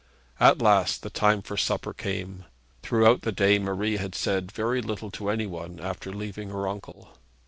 At 0.39 0.63
last 0.63 1.03
the 1.03 1.11
time 1.11 1.43
for 1.43 1.55
supper 1.55 1.93
came. 1.93 2.45
Throughout 2.81 3.21
the 3.21 3.31
day 3.31 3.59
Marie 3.59 3.97
had 3.97 4.15
said 4.15 4.51
very 4.51 4.81
little 4.81 5.11
to 5.11 5.29
any 5.29 5.45
one 5.45 5.79
after 5.79 6.11
leaving 6.11 6.49
her 6.49 6.67
uncle. 6.67 7.09